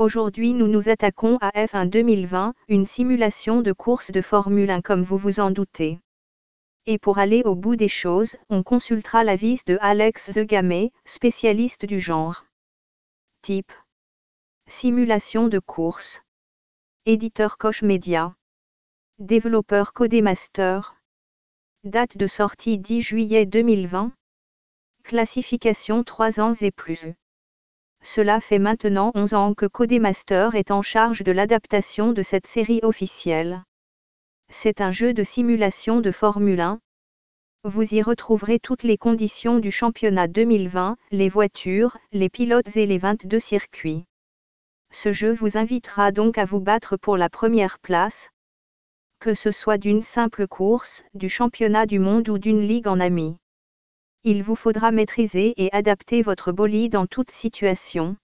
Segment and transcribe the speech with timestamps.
[0.00, 5.02] Aujourd'hui nous nous attaquons à F1 2020, une simulation de course de Formule 1 comme
[5.02, 6.00] vous vous en doutez.
[6.86, 12.00] Et pour aller au bout des choses, on consultera l'avis de Alex Zegamé, spécialiste du
[12.00, 12.46] genre.
[13.42, 13.74] Type
[14.68, 16.22] Simulation de course.
[17.04, 18.34] Éditeur Koch Media.
[19.18, 20.94] Développeur Codemaster.
[21.84, 24.12] Date de sortie 10 juillet 2020.
[25.04, 27.04] Classification 3 ans et plus.
[28.02, 32.80] Cela fait maintenant 11 ans que Codemaster est en charge de l'adaptation de cette série
[32.82, 33.62] officielle.
[34.48, 36.80] C'est un jeu de simulation de Formule 1.
[37.64, 42.98] Vous y retrouverez toutes les conditions du championnat 2020, les voitures, les pilotes et les
[42.98, 44.04] 22 circuits.
[44.92, 48.30] Ce jeu vous invitera donc à vous battre pour la première place,
[49.20, 53.36] que ce soit d'une simple course, du championnat du monde ou d'une ligue en amis.
[54.22, 58.16] Il vous faudra maîtriser et adapter votre bolide dans toute situation.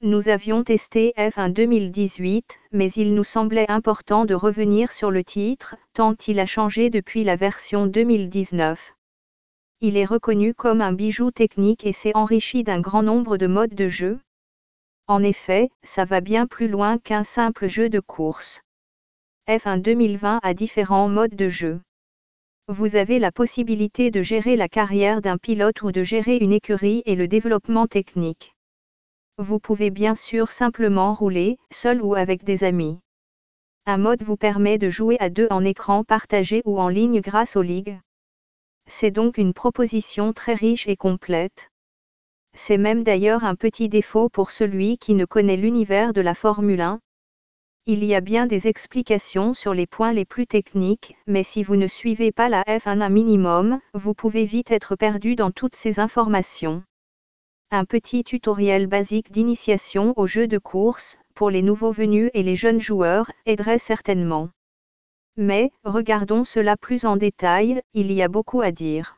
[0.00, 5.74] Nous avions testé F1 2018, mais il nous semblait important de revenir sur le titre,
[5.92, 8.94] tant il a changé depuis la version 2019.
[9.80, 13.74] Il est reconnu comme un bijou technique et s'est enrichi d'un grand nombre de modes
[13.74, 14.20] de jeu.
[15.08, 18.60] En effet, ça va bien plus loin qu'un simple jeu de course.
[19.48, 21.80] F1 2020 a différents modes de jeu.
[22.70, 27.02] Vous avez la possibilité de gérer la carrière d'un pilote ou de gérer une écurie
[27.06, 28.54] et le développement technique.
[29.38, 32.98] Vous pouvez bien sûr simplement rouler, seul ou avec des amis.
[33.86, 37.56] Un mode vous permet de jouer à deux en écran partagé ou en ligne grâce
[37.56, 37.98] aux ligues.
[38.86, 41.70] C'est donc une proposition très riche et complète.
[42.52, 46.82] C'est même d'ailleurs un petit défaut pour celui qui ne connaît l'univers de la Formule
[46.82, 47.00] 1,
[47.90, 51.74] il y a bien des explications sur les points les plus techniques, mais si vous
[51.74, 55.98] ne suivez pas la F1 un minimum, vous pouvez vite être perdu dans toutes ces
[55.98, 56.82] informations.
[57.70, 62.56] Un petit tutoriel basique d'initiation au jeu de course, pour les nouveaux venus et les
[62.56, 64.50] jeunes joueurs, aiderait certainement.
[65.38, 69.17] Mais, regardons cela plus en détail, il y a beaucoup à dire.